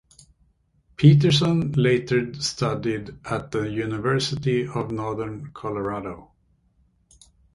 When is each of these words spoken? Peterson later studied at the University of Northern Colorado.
Peterson 0.95 1.73
later 1.73 2.33
studied 2.41 3.19
at 3.23 3.51
the 3.51 3.65
University 3.69 4.67
of 4.67 4.89
Northern 4.91 5.51
Colorado. 5.51 6.31